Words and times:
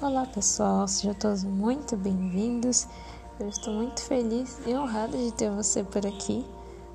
Olá 0.00 0.24
pessoal, 0.26 0.86
sejam 0.86 1.12
todos 1.12 1.42
muito 1.42 1.96
bem-vindos. 1.96 2.86
Eu 3.40 3.48
estou 3.48 3.74
muito 3.74 4.00
feliz 4.00 4.56
e 4.64 4.72
honrada 4.72 5.18
de 5.18 5.32
ter 5.32 5.50
você 5.50 5.82
por 5.82 6.06
aqui 6.06 6.46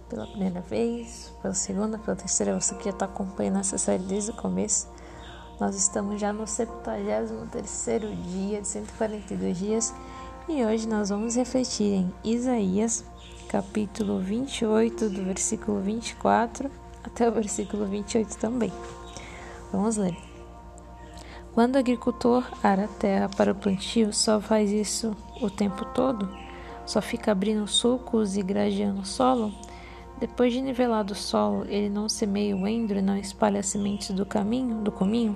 pela 0.07 0.25
primeira 0.25 0.61
vez, 0.61 1.29
pela 1.41 1.53
segunda, 1.53 1.97
pela 1.97 2.15
terceira, 2.15 2.57
você 2.57 2.73
que 2.75 2.85
já 2.85 2.91
está 2.91 3.03
acompanhando 3.03 3.59
essa 3.59 3.77
série 3.77 4.03
desde 4.03 4.31
o 4.31 4.33
começo. 4.35 4.87
Nós 5.59 5.75
estamos 5.75 6.21
já 6.21 6.31
no 6.31 6.47
73 6.47 7.29
dia 8.31 8.61
de 8.61 8.67
142 8.69 9.57
dias 9.57 9.93
e 10.47 10.63
hoje 10.63 10.87
nós 10.87 11.09
vamos 11.09 11.35
refletir 11.35 11.93
em 11.93 12.13
Isaías, 12.23 13.03
capítulo 13.49 14.19
28, 14.21 15.09
do 15.09 15.25
versículo 15.25 15.81
24 15.81 16.71
até 17.03 17.27
o 17.27 17.33
versículo 17.33 17.85
28 17.85 18.37
também. 18.37 18.71
Vamos 19.73 19.97
ler. 19.97 20.32
Quando 21.53 21.75
o 21.75 21.77
agricultor 21.77 22.43
ara 22.63 22.85
a 22.85 22.87
terra 22.87 23.29
para 23.29 23.51
o 23.51 23.55
plantio, 23.55 24.11
só 24.11 24.41
faz 24.41 24.71
isso 24.71 25.15
o 25.39 25.51
tempo 25.51 25.85
todo? 25.93 26.27
Só 26.83 26.99
fica 26.99 27.31
abrindo 27.31 27.67
sulcos 27.67 28.35
e 28.35 28.41
gradeando 28.41 29.01
o 29.01 29.05
solo? 29.05 29.53
Depois 30.19 30.51
de 30.51 30.59
nivelado 30.59 31.13
o 31.13 31.15
solo, 31.15 31.63
ele 31.67 31.89
não 31.89 32.09
semeia 32.09 32.55
o 32.55 32.67
endro 32.67 32.97
e 32.97 33.03
não 33.03 33.15
espalha 33.15 33.59
as 33.59 33.67
sementes 33.67 34.09
do 34.09 34.25
caminho, 34.25 34.81
do 34.81 34.91
cominho? 34.91 35.35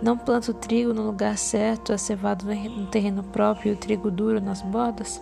Não 0.00 0.16
planta 0.16 0.52
o 0.52 0.54
trigo 0.54 0.94
no 0.94 1.02
lugar 1.02 1.36
certo, 1.36 1.92
a 1.92 1.98
cevada 1.98 2.44
no 2.44 2.86
terreno 2.86 3.24
próprio 3.24 3.72
e 3.72 3.74
o 3.74 3.78
trigo 3.78 4.12
duro 4.12 4.40
nas 4.40 4.62
bordas? 4.62 5.20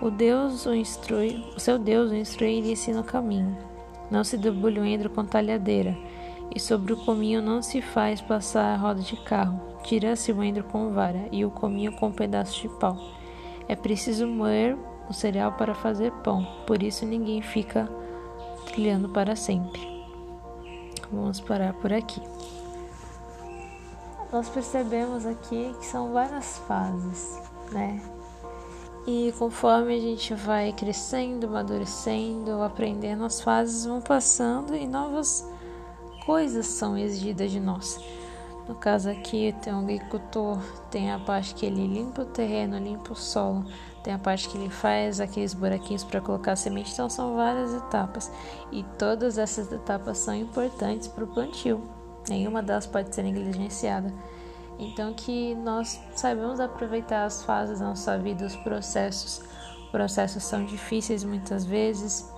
O 0.00 0.10
Deus 0.10 0.64
o 0.64 0.74
instrui, 0.74 1.44
o 1.54 1.60
seu 1.60 1.78
Deus 1.78 2.10
o 2.10 2.14
instrui 2.14 2.58
e 2.58 2.60
lhe 2.62 2.72
ensina 2.72 3.00
o 3.00 3.04
caminho. 3.04 3.58
Não 4.10 4.24
se 4.24 4.38
debulhe 4.38 4.80
o 4.80 4.86
endro 4.86 5.10
com 5.10 5.22
talhadeira 5.22 5.94
e 6.54 6.60
sobre 6.60 6.92
o 6.92 7.04
cominho 7.04 7.42
não 7.42 7.62
se 7.62 7.80
faz 7.80 8.20
passar 8.20 8.74
a 8.74 8.76
roda 8.76 9.00
de 9.00 9.16
carro. 9.16 9.60
Tira-se 9.82 10.32
o 10.32 10.42
endro 10.42 10.64
com 10.64 10.92
vara 10.92 11.28
e 11.30 11.44
o 11.44 11.50
cominho 11.50 11.92
com 11.92 12.08
um 12.08 12.12
pedaço 12.12 12.60
de 12.60 12.68
pau. 12.68 12.96
É 13.68 13.76
preciso 13.76 14.26
moer 14.26 14.76
o 15.08 15.12
cereal 15.12 15.52
para 15.52 15.74
fazer 15.74 16.12
pão, 16.24 16.46
por 16.66 16.82
isso 16.82 17.06
ninguém 17.06 17.40
fica 17.42 17.88
trilhando 18.66 19.08
para 19.08 19.34
sempre. 19.34 19.80
Vamos 21.10 21.40
parar 21.40 21.72
por 21.74 21.92
aqui. 21.92 22.20
Nós 24.30 24.48
percebemos 24.48 25.24
aqui 25.24 25.74
que 25.78 25.86
são 25.86 26.12
várias 26.12 26.58
fases, 26.58 27.40
né? 27.72 28.02
E 29.06 29.32
conforme 29.38 29.94
a 29.94 30.00
gente 30.00 30.34
vai 30.34 30.70
crescendo, 30.70 31.46
amadurecendo, 31.46 32.62
aprendendo, 32.62 33.24
as 33.24 33.40
fases 33.40 33.86
vão 33.86 34.02
passando 34.02 34.76
e 34.76 34.86
novas 34.86 35.48
coisas 36.28 36.66
são 36.66 36.94
exigidas 36.98 37.50
de 37.50 37.58
nós. 37.58 37.98
No 38.68 38.74
caso 38.74 39.08
aqui, 39.08 39.56
tem 39.62 39.72
um 39.72 39.78
agricultor, 39.78 40.58
tem 40.90 41.10
a 41.10 41.18
parte 41.18 41.54
que 41.54 41.64
ele 41.64 41.86
limpa 41.86 42.20
o 42.20 42.26
terreno, 42.26 42.76
limpa 42.76 43.14
o 43.14 43.16
solo, 43.16 43.64
tem 44.04 44.12
a 44.12 44.18
parte 44.18 44.46
que 44.46 44.58
ele 44.58 44.68
faz 44.68 45.22
aqueles 45.22 45.54
buraquinhos 45.54 46.04
para 46.04 46.20
colocar 46.20 46.52
a 46.52 46.56
semente, 46.56 46.92
então 46.92 47.08
são 47.08 47.34
várias 47.34 47.72
etapas. 47.72 48.30
E 48.70 48.84
todas 48.98 49.38
essas 49.38 49.72
etapas 49.72 50.18
são 50.18 50.34
importantes 50.34 51.08
para 51.08 51.24
o 51.24 51.28
plantio, 51.28 51.80
nenhuma 52.28 52.62
delas 52.62 52.86
pode 52.86 53.14
ser 53.14 53.22
negligenciada. 53.22 54.12
Então, 54.78 55.14
que 55.14 55.54
nós 55.54 55.98
saibamos 56.14 56.60
aproveitar 56.60 57.24
as 57.24 57.42
fases 57.42 57.80
da 57.80 57.86
nossa 57.86 58.18
vida, 58.18 58.44
os 58.44 58.54
processos. 58.54 59.40
Os 59.84 59.90
processos 59.90 60.44
são 60.44 60.66
difíceis 60.66 61.24
muitas 61.24 61.64
vezes, 61.64 62.30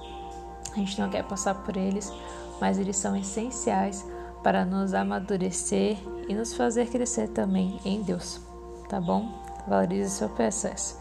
a 0.73 0.77
gente 0.77 1.01
não 1.01 1.11
quer 1.11 1.25
passar 1.25 1.57
por 1.65 1.77
eles, 1.77 2.13
mas 2.61 2.79
eles 2.79 2.97
são 2.97 3.17
essenciais 3.17 4.07
para 4.43 4.65
nos 4.65 4.95
amadurecer 4.95 5.99
e 6.29 6.35
nos 6.35 6.55
fazer 6.55 6.89
crescer 6.89 7.29
também 7.29 7.81
em 7.85 8.03
Deus, 8.03 8.41
tá 8.89 9.01
bom? 9.01 9.43
Valorize 9.67 10.11
seu 10.11 10.29
processo. 10.29 10.99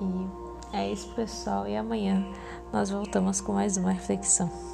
E 0.00 0.76
é 0.76 0.90
isso, 0.90 1.14
pessoal, 1.14 1.66
e 1.68 1.76
amanhã 1.76 2.26
nós 2.72 2.90
voltamos 2.90 3.40
com 3.40 3.52
mais 3.52 3.76
uma 3.76 3.92
reflexão. 3.92 4.73